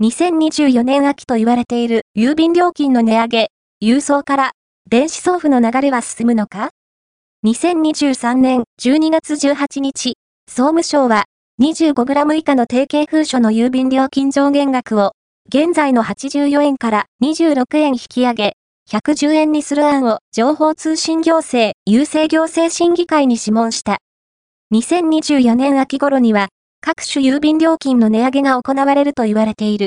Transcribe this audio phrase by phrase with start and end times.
[0.00, 3.48] 2024年秋と言われている郵便料金の値上げ、
[3.82, 4.52] 郵送から
[4.88, 6.70] 電子送付の流れは進むのか
[7.44, 10.14] ?2023 年12月18日、
[10.48, 11.24] 総務省は
[11.60, 15.14] 25g 以下の定型封書の郵便料金上限額を
[15.48, 18.52] 現在の84円から26円引き上げ、
[18.88, 23.98] 110円にする案を情報通信行政、郵政行政審議会に諮問した。
[24.72, 29.86] 2024年秋頃には各種郵便料金の値上げが行われると言われている。